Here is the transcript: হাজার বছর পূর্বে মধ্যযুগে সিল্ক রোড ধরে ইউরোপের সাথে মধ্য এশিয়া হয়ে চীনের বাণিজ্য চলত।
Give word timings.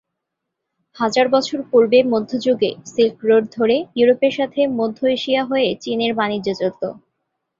হাজার 0.95 1.27
বছর 1.29 1.59
পূর্বে 1.71 1.99
মধ্যযুগে 2.13 2.71
সিল্ক 2.85 3.17
রোড 3.23 3.43
ধরে 3.51 3.77
ইউরোপের 3.95 4.33
সাথে 4.39 4.61
মধ্য 4.79 4.99
এশিয়া 5.15 5.41
হয়ে 5.45 5.67
চীনের 5.83 6.11
বাণিজ্য 6.15 6.47
চলত। 6.53 6.81